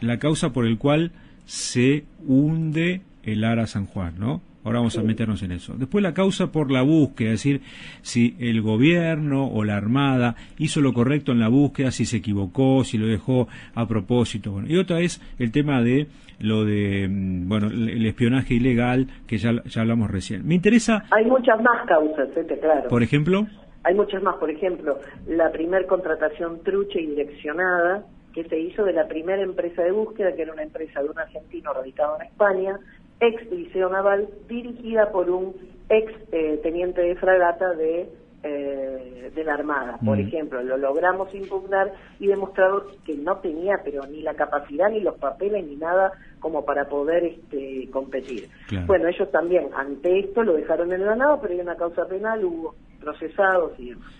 la 0.00 0.18
causa 0.18 0.52
por 0.52 0.66
el 0.66 0.76
cual 0.78 1.12
se 1.48 2.04
hunde 2.26 3.00
el 3.22 3.42
Ara 3.42 3.66
San 3.66 3.86
Juan, 3.86 4.16
¿no? 4.18 4.42
Ahora 4.64 4.80
vamos 4.80 4.98
a 4.98 5.02
meternos 5.02 5.42
en 5.42 5.52
eso. 5.52 5.72
Después 5.78 6.02
la 6.02 6.12
causa 6.12 6.52
por 6.52 6.70
la 6.70 6.82
búsqueda, 6.82 7.28
es 7.28 7.42
decir, 7.42 7.62
si 8.02 8.36
el 8.38 8.60
gobierno 8.60 9.46
o 9.46 9.64
la 9.64 9.78
Armada 9.78 10.36
hizo 10.58 10.82
lo 10.82 10.92
correcto 10.92 11.32
en 11.32 11.40
la 11.40 11.48
búsqueda, 11.48 11.90
si 11.90 12.04
se 12.04 12.18
equivocó, 12.18 12.84
si 12.84 12.98
lo 12.98 13.06
dejó 13.06 13.48
a 13.74 13.88
propósito. 13.88 14.52
Bueno, 14.52 14.68
y 14.68 14.76
otra 14.76 15.00
es 15.00 15.22
el 15.38 15.50
tema 15.50 15.80
de 15.80 16.08
lo 16.38 16.66
de, 16.66 17.08
mm, 17.08 17.48
bueno, 17.48 17.68
el 17.68 18.04
espionaje 18.04 18.54
ilegal, 18.54 19.06
que 19.26 19.38
ya, 19.38 19.62
ya 19.64 19.80
hablamos 19.80 20.10
recién. 20.10 20.46
Me 20.46 20.54
interesa, 20.54 21.04
Hay 21.12 21.24
muchas 21.24 21.62
más 21.62 21.86
causas, 21.86 22.28
¿eh? 22.36 22.58
Claro. 22.60 22.88
por 22.90 23.02
ejemplo, 23.02 23.46
Hay 23.84 23.94
muchas 23.94 24.22
más, 24.22 24.36
por 24.36 24.50
ejemplo, 24.50 24.98
la 25.26 25.50
primer 25.50 25.86
contratación 25.86 26.62
trucha 26.62 27.00
y 27.00 27.06
direccionada 27.06 28.04
que 28.42 28.48
se 28.48 28.58
hizo 28.58 28.84
de 28.84 28.92
la 28.92 29.08
primera 29.08 29.42
empresa 29.42 29.82
de 29.82 29.90
búsqueda, 29.90 30.32
que 30.34 30.42
era 30.42 30.52
una 30.52 30.62
empresa 30.62 31.02
de 31.02 31.08
un 31.10 31.18
argentino 31.18 31.72
radicado 31.72 32.16
en 32.20 32.26
España, 32.26 32.78
ex 33.20 33.50
liceo 33.50 33.88
naval, 33.88 34.28
dirigida 34.48 35.10
por 35.10 35.28
un 35.28 35.56
ex 35.88 36.12
eh, 36.30 36.60
teniente 36.62 37.00
de 37.00 37.16
fragata 37.16 37.72
de, 37.74 38.08
eh, 38.44 39.32
de 39.34 39.44
la 39.44 39.54
Armada, 39.54 39.98
por 40.04 40.16
Mm. 40.18 40.20
ejemplo. 40.20 40.62
Lo 40.62 40.76
logramos 40.76 41.34
impugnar 41.34 41.92
y 42.20 42.28
demostrar 42.28 42.70
que 43.04 43.16
no 43.16 43.38
tenía, 43.38 43.80
pero 43.84 44.06
ni 44.06 44.22
la 44.22 44.34
capacidad, 44.34 44.88
ni 44.88 45.00
los 45.00 45.16
papeles, 45.18 45.66
ni 45.66 45.74
nada 45.74 46.12
como 46.38 46.64
para 46.64 46.88
poder 46.88 47.24
este, 47.24 47.88
competir. 47.90 48.48
Claro. 48.68 48.86
Bueno, 48.86 49.08
ellos 49.08 49.28
también, 49.32 49.68
ante 49.74 50.20
esto, 50.20 50.44
lo 50.44 50.52
dejaron 50.52 50.92
en 50.92 51.00
el 51.00 51.06
ganado, 51.06 51.40
pero 51.40 51.54
hay 51.54 51.60
una 51.60 51.74
causa 51.74 52.06
penal, 52.06 52.44
hubo 52.44 52.76
procesados 53.00 53.72
y 53.78 53.90
demás. 53.90 54.12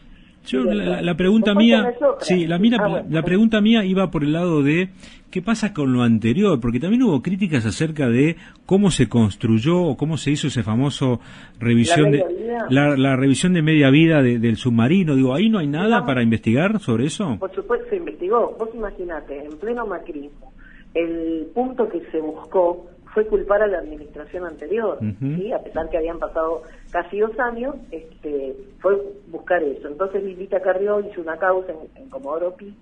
La, 0.53 1.15
pregunta 1.17 1.55
mía, 1.55 1.95
sí, 2.21 2.47
la, 2.47 2.57
ah, 2.57 3.03
la, 3.09 3.23
pregunta 3.23 3.61
mía 3.61 3.85
iba 3.85 4.11
por 4.11 4.25
el 4.25 4.33
lado 4.33 4.63
de 4.63 4.89
qué 5.31 5.43
pasa 5.43 5.75
con 5.75 5.93
lo 5.93 6.03
anterior, 6.03 6.59
porque 6.61 6.81
también 6.81 7.03
hubo 7.03 7.21
críticas 7.23 7.67
acerca 7.67 8.09
de 8.09 8.37
cómo 8.65 8.91
se 8.91 9.09
construyó 9.09 9.83
o 9.83 9.97
cómo 9.97 10.17
se 10.17 10.31
hizo 10.31 10.47
ese 10.47 10.63
famoso 10.63 11.21
revisión 11.59 12.11
de 12.11 12.25
la, 12.71 13.17
revisión 13.17 13.53
de 13.53 13.63
media 13.63 13.91
vida 13.91 14.23
del 14.23 14.57
submarino. 14.57 15.15
Digo, 15.15 15.35
ahí 15.35 15.51
no 15.51 15.59
hay 15.59 15.67
nada 15.67 16.07
para 16.07 16.23
investigar 16.23 16.81
sobre 16.81 17.07
eso. 17.07 17.37
Por 17.39 17.55
supuesto 17.55 17.87
se 17.91 17.97
investigó. 17.97 18.57
Vos 18.59 18.71
imaginate, 18.75 19.45
en 19.45 19.59
pleno 19.59 19.87
macrismo, 19.87 20.53
el 20.95 21.47
punto 21.55 21.89
que 21.89 22.01
se 22.11 22.21
buscó 22.21 22.87
fue 23.19 23.27
culpar 23.27 23.61
a 23.63 23.67
la 23.67 23.79
administración 23.79 24.47
anterior, 24.47 24.97
¿sí? 25.19 25.53
a 25.53 25.59
pesar 25.59 25.91
que 25.91 25.99
habían 25.99 26.21
pasado 26.21 26.63
casi 26.93 27.19
dos 27.19 27.37
años, 27.41 27.75
este, 27.91 28.55
fue 28.79 28.97
buscar 29.27 29.61
eso. 29.61 29.89
Entonces 29.89 30.23
Lilita 30.23 30.61
Carrió 30.61 31.01
hizo 31.01 31.21
una 31.21 31.37
causa 31.37 31.73
en, 31.73 32.01
en 32.01 32.09
Comodoro 32.11 32.55
Pi. 32.55 32.73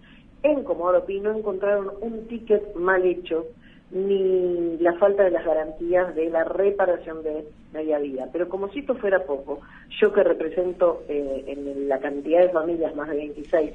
En 0.42 0.62
Comodoro 0.62 1.06
Pi 1.06 1.20
no 1.20 1.34
encontraron 1.34 1.90
un 2.02 2.26
ticket 2.28 2.74
mal 2.74 3.02
hecho 3.06 3.46
ni 3.90 4.76
la 4.76 4.92
falta 4.98 5.22
de 5.22 5.30
las 5.30 5.46
garantías 5.46 6.14
de 6.14 6.28
la 6.28 6.44
reparación 6.44 7.22
de 7.22 7.46
media 7.72 7.98
vida. 7.98 8.28
Pero 8.30 8.50
como 8.50 8.68
si 8.68 8.80
esto 8.80 8.94
fuera 8.96 9.24
poco, 9.24 9.60
yo 10.02 10.12
que 10.12 10.22
represento 10.22 11.02
eh, 11.08 11.44
en 11.46 11.88
la 11.88 11.98
cantidad 11.98 12.42
de 12.42 12.50
familias, 12.50 12.94
más 12.94 13.08
de 13.08 13.16
26, 13.16 13.72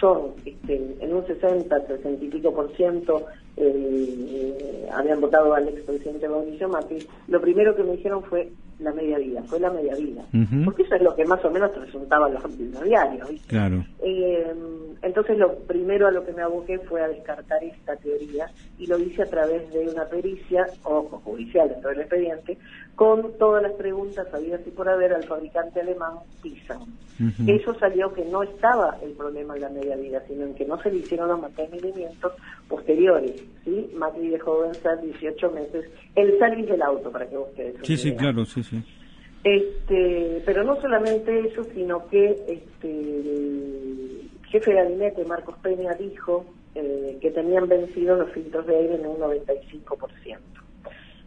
son 0.00 0.32
este, 0.44 0.96
en 1.00 1.14
un 1.14 1.26
60, 1.26 1.86
60 1.86 2.24
y 2.24 2.28
pico 2.28 2.54
por 2.54 2.74
ciento 2.76 3.26
eh, 3.56 4.88
habían 4.92 5.20
votado 5.20 5.54
al 5.54 5.68
expresidente 5.68 6.28
Mauricio 6.28 6.68
Macri, 6.68 7.06
lo 7.26 7.40
primero 7.40 7.74
que 7.74 7.82
me 7.82 7.92
dijeron 7.92 8.22
fue 8.22 8.50
la 8.78 8.92
media 8.92 9.18
vida, 9.18 9.42
fue 9.44 9.58
la 9.58 9.70
media 9.70 9.94
vida. 9.96 10.24
Porque 10.64 10.82
eso 10.82 10.94
es 10.94 11.02
lo 11.02 11.14
que 11.14 11.24
más 11.24 11.44
o 11.44 11.50
menos 11.50 11.74
resultaba 11.74 12.28
los, 12.28 12.42
los 12.42 12.84
diarios. 12.84 13.28
Claro. 13.48 13.84
Eh, 14.02 14.54
entonces 15.02 15.38
lo 15.38 15.54
primero 15.60 16.06
a 16.06 16.10
lo 16.10 16.24
que 16.24 16.32
me 16.32 16.42
aboqué 16.42 16.78
fue 16.80 17.02
a 17.02 17.08
descartar 17.08 17.62
esta 17.62 17.96
teoría 17.96 18.50
y 18.78 18.86
lo 18.86 18.98
hice 18.98 19.22
a 19.22 19.26
través 19.26 19.72
de 19.72 19.88
una 19.88 20.04
pericia, 20.04 20.66
o 20.84 21.02
judicial 21.24 21.68
dentro 21.68 21.90
del 21.90 22.00
expediente, 22.00 22.58
con 22.94 23.36
todas 23.38 23.62
las 23.62 23.72
preguntas 23.72 24.26
habidas 24.32 24.60
y 24.66 24.70
por 24.70 24.88
haber 24.88 25.12
al 25.12 25.24
fabricante 25.24 25.80
alemán 25.80 26.14
PISA. 26.42 26.78
Eso 27.46 27.74
salió 27.74 28.12
que 28.12 28.24
no 28.24 28.42
estaba 28.42 28.96
el 29.02 29.12
problema 29.12 29.54
de 29.54 29.60
la 29.60 29.68
media 29.70 29.96
vida, 29.96 30.22
sino 30.28 30.44
en 30.44 30.54
que 30.54 30.64
no 30.64 30.80
se 30.82 30.90
le 30.90 30.98
hicieron 30.98 31.28
los 31.28 31.40
mantenimientos 31.40 32.32
posteriores. 32.68 33.42
¿sí? 33.64 33.90
Macri 33.94 34.28
dejó 34.28 34.62
de 34.62 34.68
vencer 34.68 35.00
18 35.00 35.50
meses 35.50 35.90
el 36.14 36.38
salir 36.38 36.66
del 36.66 36.82
auto, 36.82 37.10
para 37.10 37.28
que 37.28 37.36
ustedes 37.36 37.76
Sí, 37.82 37.96
sí, 37.96 38.14
claro, 38.14 38.44
sí, 38.44 38.62
sí. 38.62 38.82
Este, 39.44 40.42
pero 40.44 40.64
no 40.64 40.80
solamente 40.80 41.38
eso, 41.40 41.62
sino 41.72 42.06
que 42.08 42.30
este, 42.48 44.17
jefe 44.50 44.70
de 44.70 44.76
gabinete, 44.76 45.24
Marcos 45.24 45.56
Peña, 45.62 45.94
dijo 45.94 46.44
eh, 46.74 47.18
que 47.20 47.30
tenían 47.30 47.68
vencido 47.68 48.16
los 48.16 48.30
filtros 48.30 48.66
de 48.66 48.76
aire 48.76 48.94
en 48.96 49.06
un 49.06 49.18
95%. 49.18 50.38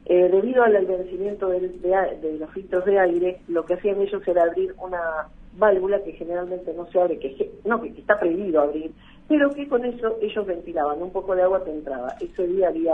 Eh, 0.06 0.30
debido 0.30 0.63
al 0.63 0.86
vencimiento 0.86 1.50
de, 1.50 1.70
de, 1.70 2.38
los 2.40 2.50
filtros 2.51 2.84
de 2.86 3.00
aire, 3.00 3.40
lo 3.48 3.66
que 3.66 3.75
hacían 3.75 4.01
ellos 4.01 4.28
era 4.28 4.44
abrir 4.44 4.74
una 4.82 5.28
válvula 5.58 6.04
que 6.04 6.13
generalmente 6.13 6.74
no 6.74 6.86
se 6.88 7.00
abre, 7.00 7.20
que 7.20 7.51
no 7.66 7.82
que, 7.82 7.90
está 7.90 8.20
prohibido 8.20 8.62
abrir, 8.62 8.92
pero 9.28 9.51
que 9.51 9.68
con 9.68 9.86
eso 9.86 10.18
ellos 10.22 10.46
ventilaban, 10.46 11.01
un 11.01 11.12
poco 11.12 11.36
de 11.36 11.44
agua 11.44 11.63
que 11.63 11.72
entraba. 11.72 12.16
Ese 12.20 12.48
día 12.48 12.70
había 12.70 12.94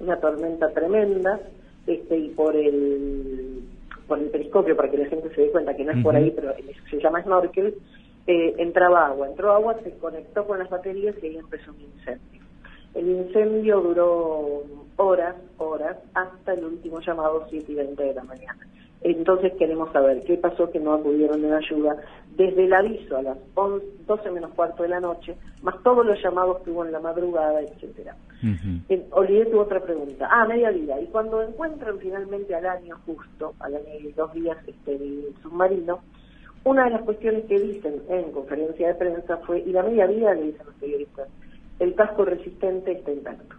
una 0.00 0.16
tormenta 0.18 0.70
tremenda, 0.70 1.40
este 1.86 2.16
y 2.16 2.28
por 2.30 2.56
el 2.56 3.62
por 4.06 4.18
el 4.18 4.30
periscopio 4.30 4.76
para 4.76 4.90
que 4.90 4.98
la 4.98 5.06
gente 5.06 5.34
se 5.34 5.42
dé 5.42 5.50
cuenta 5.50 5.76
que 5.76 5.84
no 5.84 5.92
es 5.92 6.02
por 6.02 6.16
ahí, 6.16 6.32
pero 6.34 6.54
se 6.90 6.98
llama 6.98 7.22
snorkel, 7.22 7.74
eh, 8.26 8.54
entraba 8.58 9.06
agua, 9.06 9.28
entró 9.28 9.52
agua, 9.52 9.76
se 9.82 9.96
conectó 9.98 10.46
con 10.46 10.58
las 10.58 10.70
baterías 10.70 11.16
y 11.22 11.26
ahí 11.26 11.36
empezó 11.36 11.72
un 11.72 11.80
incendio. 11.80 12.42
El 12.94 13.08
incendio 13.08 13.80
duró 13.80 14.62
horas, 14.96 15.34
horas, 15.56 15.96
hasta 16.14 16.52
el 16.52 16.64
último 16.64 17.00
llamado 17.00 17.46
7 17.48 17.72
y 17.72 17.74
20 17.74 18.02
de 18.02 18.14
la 18.14 18.24
mañana. 18.24 18.66
Entonces 19.00 19.52
queremos 19.58 19.90
saber 19.92 20.22
qué 20.24 20.36
pasó 20.36 20.70
que 20.70 20.78
no 20.78 20.92
acudieron 20.92 21.44
en 21.44 21.52
ayuda 21.52 21.96
desde 22.36 22.64
el 22.64 22.72
aviso 22.72 23.16
a 23.16 23.22
las 23.22 23.38
12 23.54 24.30
menos 24.30 24.52
cuarto 24.52 24.84
de 24.84 24.90
la 24.90 25.00
noche, 25.00 25.36
más 25.62 25.82
todos 25.82 26.06
los 26.06 26.22
llamados 26.22 26.62
que 26.62 26.70
hubo 26.70 26.84
en 26.84 26.92
la 26.92 27.00
madrugada, 27.00 27.60
etcétera. 27.60 28.14
olvidé 29.10 29.46
tu 29.46 29.58
otra 29.58 29.80
pregunta. 29.80 30.28
Ah, 30.30 30.46
media 30.46 30.70
vida. 30.70 31.00
Y 31.00 31.06
cuando 31.06 31.42
encuentran 31.42 31.98
finalmente 31.98 32.54
al 32.54 32.66
año 32.66 32.96
justo, 33.04 33.54
al 33.58 33.74
año 33.74 33.94
y 34.00 34.12
dos 34.12 34.32
días, 34.34 34.56
este, 34.66 34.94
el 34.94 35.34
submarino, 35.42 36.00
una 36.64 36.84
de 36.84 36.90
las 36.90 37.02
cuestiones 37.02 37.44
que 37.46 37.58
dicen 37.58 38.02
en 38.08 38.30
conferencia 38.32 38.88
de 38.88 38.94
prensa 38.94 39.38
fue, 39.38 39.60
y 39.60 39.72
la 39.72 39.82
media 39.82 40.06
vida, 40.06 40.34
le 40.34 40.42
dicen 40.42 40.66
los 40.66 40.74
periodistas, 40.76 41.28
el 41.78 41.94
casco 41.94 42.24
resistente 42.24 42.92
está 42.92 43.12
intacto. 43.12 43.56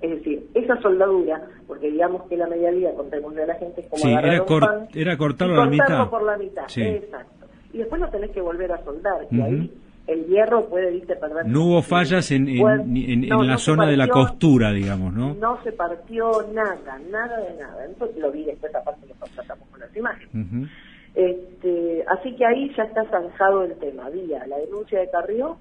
Es 0.00 0.10
decir, 0.10 0.46
esa 0.54 0.80
soldadura, 0.82 1.40
porque 1.66 1.90
digamos 1.90 2.28
que 2.28 2.36
la 2.36 2.46
media 2.46 2.70
vida, 2.70 2.92
contémosle 2.94 3.44
a 3.44 3.46
la 3.46 3.54
gente, 3.54 3.80
es 3.80 3.88
como 3.88 4.02
sí, 4.02 4.12
era, 4.12 4.42
un 4.42 4.60
pan 4.60 4.88
era 4.92 5.16
cortarlo, 5.16 5.56
la 5.56 5.66
mitad. 5.66 6.10
por 6.10 6.24
la 6.24 6.36
mitad. 6.36 6.64
Exacto. 6.76 7.46
Y 7.72 7.78
después 7.78 8.00
lo 8.00 8.08
tenés 8.10 8.30
que 8.30 8.40
volver 8.40 8.72
a 8.72 8.84
soldar, 8.84 9.26
y 9.30 9.40
ahí 9.40 9.70
el 10.06 10.26
hierro 10.26 10.68
puede, 10.68 10.90
viste, 10.90 11.16
perder... 11.16 11.46
No 11.46 11.64
hubo 11.64 11.82
fallas 11.82 12.30
en, 12.30 12.48
en, 12.48 13.28
la 13.28 13.56
zona 13.56 13.86
de 13.86 13.96
la 13.96 14.08
costura, 14.08 14.70
digamos, 14.72 15.14
¿no? 15.14 15.34
No 15.34 15.62
se 15.62 15.72
partió 15.72 16.46
nada, 16.52 16.98
nada 17.10 17.38
de 17.40 17.54
nada. 17.58 17.86
Entonces 17.86 18.18
lo 18.18 18.30
vi 18.30 18.44
después, 18.44 18.74
aparte 18.74 19.06
lo 19.06 19.14
contratamos 19.14 19.66
con 19.68 19.80
las 19.80 19.96
imágenes. 19.96 20.68
Este, 21.14 22.04
así 22.08 22.34
que 22.34 22.44
ahí 22.44 22.72
ya 22.76 22.84
está 22.84 23.04
zanjado 23.10 23.64
el 23.64 23.74
tema. 23.76 24.06
Había 24.06 24.46
la 24.46 24.58
denuncia 24.58 25.00
de 25.00 25.10
Carrió, 25.10 25.58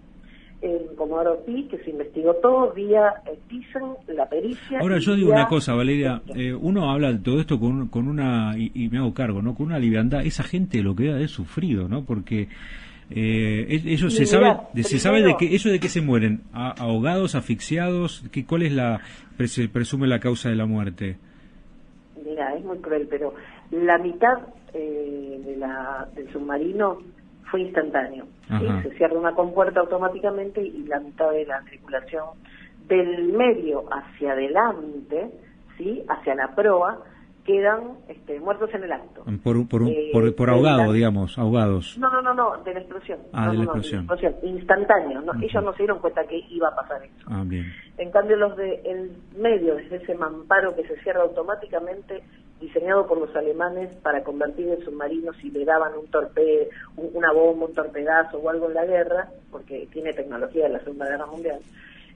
en 0.63 0.95
Comodoro 0.95 1.43
Pi, 1.45 1.67
que 1.69 1.77
se 1.79 1.89
investigó 1.89 2.35
todo 2.35 2.71
vía 2.71 3.13
TISAN, 3.49 3.95
la 4.07 4.27
pericia. 4.29 4.79
Ahora 4.79 4.97
yo 4.97 5.13
digo 5.15 5.31
una 5.31 5.47
cosa, 5.47 5.73
Valeria, 5.73 6.21
eh, 6.35 6.53
uno 6.53 6.89
habla 6.89 7.11
de 7.11 7.19
todo 7.19 7.41
esto 7.41 7.59
con, 7.59 7.89
con 7.89 8.07
una, 8.07 8.53
y, 8.57 8.87
me 8.89 8.97
hago 8.97 9.13
cargo, 9.13 9.41
¿no? 9.41 9.55
Con 9.55 9.67
una 9.67 9.79
liviandad, 9.79 10.25
esa 10.25 10.43
gente 10.43 10.81
lo 10.81 10.95
que 10.95 11.21
es 11.21 11.31
sufrido, 11.31 11.89
¿no? 11.89 12.05
Porque 12.05 12.47
eh, 13.09 13.65
ellos 13.69 14.13
se 14.13 14.25
sabe, 14.25 14.55
se 14.83 14.99
sabe 14.99 15.21
de 15.21 15.35
que 15.37 15.53
eso 15.53 15.69
de 15.69 15.81
que 15.81 15.89
se 15.89 16.01
mueren, 16.01 16.43
ahogados, 16.53 17.35
asfixiados, 17.35 18.23
que, 18.31 18.45
¿cuál 18.45 18.63
es 18.63 18.71
la, 18.71 19.01
se 19.45 19.67
presume 19.67 20.07
la 20.07 20.19
causa 20.19 20.49
de 20.49 20.55
la 20.55 20.65
muerte? 20.65 21.17
Mira, 22.25 22.55
es 22.55 22.63
muy 22.63 22.77
cruel, 22.77 23.05
pero 23.09 23.33
la 23.73 23.97
mitad 23.97 24.39
eh, 24.73 25.41
de 25.43 25.57
la, 25.57 26.07
del 26.15 26.31
submarino 26.31 26.99
fue 27.49 27.61
instantáneo. 27.61 28.25
Se 28.83 28.91
cierra 28.97 29.17
una 29.17 29.33
compuerta 29.33 29.79
automáticamente 29.79 30.61
y 30.61 30.85
la 30.85 30.99
mitad 30.99 31.31
de 31.31 31.45
la 31.45 31.61
tripulación 31.61 32.25
del 32.87 33.33
medio 33.33 33.85
hacia 33.91 34.33
adelante, 34.33 35.31
¿sí? 35.77 36.03
hacia 36.07 36.35
la 36.35 36.53
proa, 36.53 36.99
quedan 37.45 37.97
este, 38.07 38.39
muertos 38.39 38.69
en 38.73 38.83
el 38.83 38.91
acto. 38.91 39.23
Por, 39.43 39.67
por, 39.67 39.81
por, 40.11 40.35
por 40.35 40.49
ahogado, 40.49 40.91
digamos, 40.93 41.37
ahogados. 41.37 41.97
No, 41.97 42.09
no, 42.09 42.21
no, 42.21 42.33
no, 42.33 42.63
de 42.63 42.73
la 42.73 42.79
explosión. 42.79 43.19
Ah, 43.33 43.51
de, 43.51 43.57
la 43.57 43.63
explosión. 43.65 44.07
Instantáneo. 44.43 45.23
Ellos 45.41 45.63
no 45.63 45.71
se 45.73 45.79
dieron 45.79 45.99
cuenta 45.99 46.23
que 46.25 46.39
iba 46.49 46.69
a 46.69 46.75
pasar 46.75 47.03
eso. 47.03 47.27
Ah, 47.27 47.43
bien. 47.45 47.65
En 47.97 48.11
cambio, 48.11 48.37
los 48.37 48.55
del 48.55 49.11
medio, 49.37 49.75
desde 49.75 49.97
ese 49.97 50.15
mamparo 50.15 50.75
que 50.75 50.87
se 50.87 50.95
cierra 51.01 51.21
automáticamente, 51.21 52.23
diseñado 52.63 53.05
por 53.05 53.17
los 53.17 53.35
alemanes 53.35 53.93
para 53.97 54.23
convertir 54.23 54.69
en 54.69 54.83
submarinos 54.83 55.35
si 55.37 55.51
le 55.51 55.65
daban 55.65 55.97
un 55.97 56.07
torpedo, 56.07 56.67
una 56.95 57.31
bomba, 57.31 57.67
un 57.67 57.73
torpedazo 57.73 58.37
o 58.37 58.49
algo 58.49 58.67
en 58.67 58.73
la 58.73 58.85
guerra, 58.85 59.29
porque 59.51 59.87
tiene 59.91 60.13
tecnología 60.13 60.63
de 60.63 60.69
la 60.69 60.79
Segunda 60.79 61.07
Guerra 61.07 61.25
Mundial. 61.25 61.59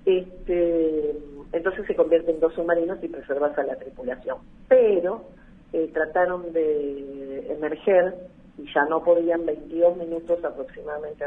Este, 0.05 1.15
entonces 1.51 1.85
se 1.85 1.95
convierte 1.95 2.31
en 2.31 2.39
dos 2.39 2.53
submarinos 2.53 3.03
y 3.03 3.09
preservas 3.09 3.57
a 3.57 3.63
la 3.63 3.75
tripulación. 3.75 4.37
Pero 4.69 5.25
eh, 5.73 5.89
trataron 5.93 6.53
de 6.53 7.51
emerger 7.51 8.15
y 8.57 8.73
ya 8.73 8.85
no 8.85 9.03
podían 9.03 9.45
22 9.45 9.97
minutos 9.97 10.43
aproximadamente 10.45 11.25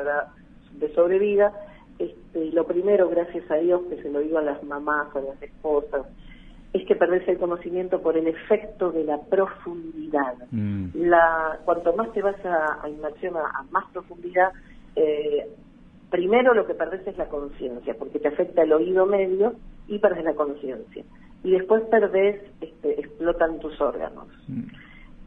de 0.72 0.94
sobrevida. 0.94 1.52
Este, 1.98 2.46
lo 2.52 2.64
primero, 2.66 3.10
gracias 3.10 3.48
a 3.50 3.56
Dios, 3.56 3.82
que 3.90 4.02
se 4.02 4.08
lo 4.08 4.20
digo 4.20 4.38
a 4.38 4.42
las 4.42 4.62
mamás, 4.62 5.14
a 5.14 5.20
las 5.20 5.42
esposas, 5.42 6.06
es 6.72 6.86
que 6.86 6.94
perdés 6.94 7.26
el 7.28 7.38
conocimiento 7.38 8.00
por 8.00 8.16
el 8.16 8.28
efecto 8.28 8.92
de 8.92 9.04
la 9.04 9.20
profundidad. 9.20 10.34
Mm. 10.50 10.88
La, 10.94 11.58
cuanto 11.64 11.94
más 11.96 12.12
te 12.12 12.22
vas 12.22 12.42
a, 12.44 12.82
a 12.82 12.88
inmersión 12.88 13.36
a, 13.36 13.64
más 13.70 13.84
profundidad, 13.92 14.52
eh, 14.94 15.48
primero 16.10 16.54
lo 16.54 16.66
que 16.66 16.74
perdés 16.74 17.06
es 17.06 17.18
la 17.18 17.28
conciencia, 17.28 17.94
porque 17.98 18.20
te 18.20 18.28
afecta 18.28 18.62
el 18.62 18.72
oído 18.72 19.06
medio 19.06 19.54
y 19.88 19.98
perdés 19.98 20.24
la 20.24 20.34
conciencia. 20.34 21.04
Y 21.42 21.52
después 21.52 21.82
perdés, 21.84 22.40
este, 22.60 23.00
explotan 23.00 23.58
tus 23.58 23.80
órganos. 23.80 24.28
Mm. 24.46 24.64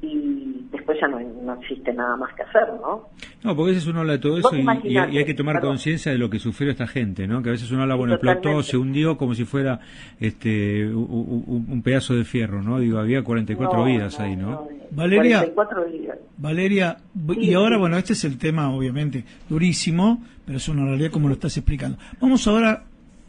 Y 0.04 0.68
después 0.70 0.98
ya 1.00 1.08
no, 1.08 1.20
no, 1.20 1.54
existe 1.62 1.94
nada 1.94 2.18
más 2.18 2.34
que 2.36 2.44
hacer, 2.44 2.68
¿no? 2.82 3.10
No, 3.42 3.56
porque 3.56 3.72
a 3.72 3.74
veces 3.74 3.88
uno 3.88 4.02
habla 4.02 4.14
de 4.14 4.20
todo 4.20 4.38
eso 4.38 4.52
y, 4.54 4.98
hay 4.98 5.26
que 5.26 5.34
tomar 5.34 5.62
conciencia 5.62 6.12
de 6.12 6.18
lo 6.18 6.30
que 6.30 6.40
sufrió 6.40 6.72
esta 6.72 6.88
gente, 6.88 7.26
¿no? 7.26 7.42
Que 7.42 7.50
a 7.50 7.52
veces 7.54 7.72
uno 7.72 7.84
habla, 7.84 7.96
bueno, 7.96 8.16
explotó, 8.16 8.62
se 8.64 8.76
hundió 8.76 9.18
como 9.18 9.34
si 9.34 9.46
fuera 9.46 9.80
este 10.20 10.94
un, 10.94 11.82
pedazo 11.84 12.16
de 12.16 12.26
fierro, 12.26 12.62
¿no? 12.62 12.80
Digo, 12.80 13.00
había 13.00 13.24
44 13.24 13.86
vidas 13.86 14.20
ahí, 14.20 14.36
¿no? 14.36 14.68
Valeria, 14.92 15.40
44 15.40 15.86
vidas. 15.86 16.18
Valeria, 16.38 16.98
y 17.38 17.54
ahora, 17.54 17.78
bueno, 17.78 17.98
este 17.98 18.14
es 18.14 18.26
el 18.26 18.38
tema, 18.38 18.70
obviamente, 18.70 19.24
durísimo, 19.48 20.22
pero 20.46 20.58
es 20.58 20.68
una 20.68 20.84
realidad 20.84 21.12
como 21.12 21.30
lo 21.30 21.36
estás 21.36 21.56
explicando. 21.56 21.98
Vamos 22.20 22.46
ahora 22.48 22.84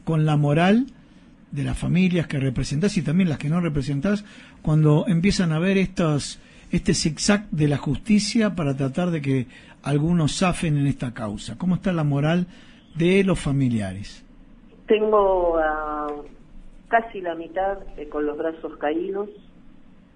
con 0.05 0.27
la 0.27 0.37
moral 0.37 0.87
de 1.53 1.63
las 1.63 1.79
familias 1.79 2.27
que 2.27 2.41
representás 2.41 2.97
y 2.97 3.03
también 3.03 3.29
las 3.29 3.39
que 3.39 3.49
no 3.49 3.61
representás, 3.61 4.25
cuando 4.61 5.05
empiezan 5.07 5.53
a 5.53 5.61
ver 5.61 5.79
estos 5.79 6.41
este 6.71 6.95
zigzag 6.95 7.49
de 7.51 7.69
la 7.69 7.77
justicia 7.77 8.55
para 8.55 8.77
tratar 8.77 9.11
de 9.11 9.21
que 9.21 9.47
algunos 9.83 10.39
zafen 10.39 10.79
en 10.79 10.87
esta 10.87 11.13
causa? 11.15 11.57
¿Cómo 11.59 11.77
está 11.77 11.93
la 11.93 12.05
moral 12.05 12.47
de 12.97 13.25
los 13.25 13.41
familiares? 13.41 14.25
Tengo 14.87 15.59
casi 16.89 17.21
la 17.21 17.35
mitad 17.35 17.79
eh, 17.97 18.09
con 18.09 18.25
los 18.25 18.37
brazos 18.39 18.77
caídos. 18.77 19.29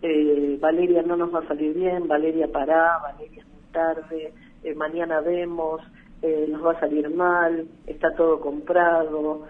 Eh, 0.03 0.59
Valeria 0.61 1.03
no 1.03 1.17
nos 1.17 1.35
va 1.35 1.41
a 1.41 1.49
salir 1.49 1.75
bien, 1.75 2.07
Valeria 2.07 2.47
pará, 2.47 2.99
Valeria 3.03 3.43
es 3.43 3.49
muy 3.49 3.73
tarde, 3.73 4.33
eh, 4.63 4.75
mañana 4.75 5.21
vemos, 5.21 5.81
nos 6.23 6.65
va 6.65 6.73
a 6.73 6.81
salir 6.81 7.09
mal, 7.11 7.67
está 7.87 8.15
todo 8.15 8.41
comprado. 8.41 9.47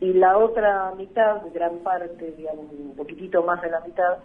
y 0.00 0.12
la 0.12 0.36
otra 0.38 0.92
mitad, 0.96 1.42
gran 1.52 1.78
parte, 1.78 2.34
digamos, 2.36 2.66
un 2.72 2.94
poquitito 2.96 3.42
más 3.42 3.60
de 3.62 3.70
la 3.70 3.80
mitad, 3.80 4.18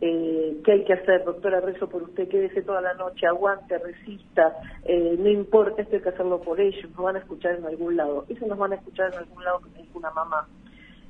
eh, 0.00 0.60
¿qué 0.64 0.72
hay 0.72 0.84
que 0.84 0.92
hacer? 0.92 1.24
Doctora, 1.24 1.60
rezo 1.60 1.88
por 1.88 2.02
usted, 2.02 2.28
quédese 2.28 2.62
toda 2.62 2.80
la 2.80 2.94
noche, 2.94 3.26
aguante, 3.26 3.78
resista, 3.78 4.56
eh, 4.84 5.16
no 5.18 5.28
importa, 5.28 5.82
esto 5.82 5.96
hay 5.96 6.02
que 6.02 6.08
hacerlo 6.08 6.40
por 6.40 6.60
ellos, 6.60 6.90
nos 6.90 7.04
van 7.04 7.16
a 7.16 7.20
escuchar 7.20 7.56
en 7.56 7.64
algún 7.64 7.96
lado. 7.96 8.24
Eso 8.28 8.46
nos 8.46 8.58
van 8.58 8.72
a 8.72 8.76
escuchar 8.76 9.12
en 9.12 9.18
algún 9.18 9.44
lado, 9.44 9.60
que 9.60 9.82
dijo 9.82 9.98
una 9.98 10.10
mamá. 10.10 10.48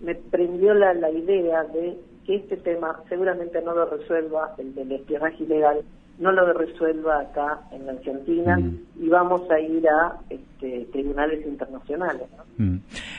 Me 0.00 0.14
prendió 0.14 0.75
la, 0.75 0.93
la 0.95 1.11
idea 1.11 1.64
de 1.64 1.99
que 2.26 2.37
este 2.37 2.57
tema 2.57 3.03
seguramente 3.09 3.61
no 3.62 3.75
lo 3.75 3.87
resuelva 3.87 4.55
el 4.59 4.75
del 4.75 4.93
espionaje 4.93 5.45
ilegal, 5.45 5.83
no 6.18 6.33
lo 6.33 6.52
resuelva 6.52 7.21
acá 7.21 7.61
en 7.73 7.87
la 7.87 7.92
Argentina 7.92 8.56
mm. 8.56 9.04
y 9.04 9.09
vamos 9.09 9.50
a 9.50 9.59
ir 9.59 9.87
a 9.88 10.16
este, 10.30 10.87
tribunales 10.92 11.44
internacionales. 11.47 12.28
Mm. 12.56 12.76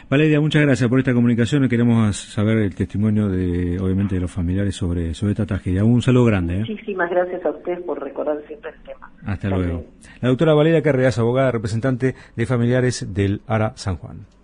Valeria, 0.09 0.39
muchas 0.39 0.61
gracias 0.61 0.89
por 0.89 0.99
esta 0.99 1.13
comunicación. 1.13 1.67
Queremos 1.67 2.15
saber 2.15 2.57
el 2.59 2.75
testimonio 2.75 3.27
de, 3.27 3.79
obviamente, 3.79 4.15
de 4.15 4.21
los 4.21 4.31
familiares 4.31 4.75
sobre, 4.75 5.13
sobre 5.13 5.31
esta 5.31 5.45
tragedia. 5.45 5.83
Un 5.83 6.01
saludo 6.01 6.25
grande. 6.25 6.55
¿eh? 6.55 6.59
Muchísimas 6.59 7.09
gracias 7.09 7.45
a 7.45 7.49
ustedes 7.49 7.81
por 7.81 8.01
recordar 8.01 8.37
siempre 8.47 8.71
el 8.71 8.83
tema. 8.83 9.11
Hasta 9.25 9.49
luego. 9.49 9.83
La 10.21 10.29
doctora 10.29 10.53
Valeria 10.53 10.81
Carreras, 10.81 11.19
abogada 11.19 11.51
representante 11.51 12.15
de 12.35 12.45
familiares 12.45 13.13
del 13.13 13.41
ARA 13.47 13.73
San 13.75 13.97
Juan. 13.97 14.34